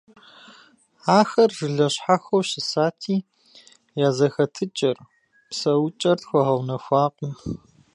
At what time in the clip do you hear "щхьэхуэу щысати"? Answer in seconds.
1.93-3.15